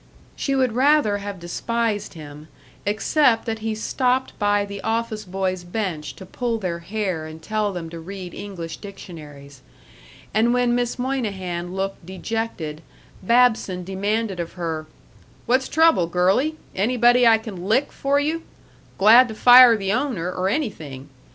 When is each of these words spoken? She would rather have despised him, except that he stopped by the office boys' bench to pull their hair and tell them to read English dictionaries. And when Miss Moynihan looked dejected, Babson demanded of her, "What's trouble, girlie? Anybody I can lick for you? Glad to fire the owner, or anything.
She 0.35 0.55
would 0.55 0.71
rather 0.71 1.19
have 1.19 1.39
despised 1.39 2.15
him, 2.15 2.47
except 2.87 3.45
that 3.45 3.59
he 3.59 3.75
stopped 3.75 4.33
by 4.39 4.65
the 4.65 4.81
office 4.81 5.25
boys' 5.25 5.63
bench 5.63 6.15
to 6.15 6.25
pull 6.25 6.57
their 6.57 6.79
hair 6.79 7.27
and 7.27 7.39
tell 7.39 7.71
them 7.71 7.87
to 7.91 7.99
read 7.99 8.33
English 8.33 8.77
dictionaries. 8.77 9.61
And 10.33 10.55
when 10.55 10.73
Miss 10.73 10.97
Moynihan 10.97 11.75
looked 11.75 12.03
dejected, 12.03 12.81
Babson 13.21 13.83
demanded 13.83 14.39
of 14.39 14.53
her, 14.53 14.87
"What's 15.45 15.67
trouble, 15.69 16.07
girlie? 16.07 16.55
Anybody 16.75 17.27
I 17.27 17.37
can 17.37 17.65
lick 17.67 17.91
for 17.91 18.19
you? 18.19 18.41
Glad 18.97 19.27
to 19.27 19.35
fire 19.35 19.77
the 19.77 19.93
owner, 19.93 20.33
or 20.33 20.49
anything. 20.49 21.09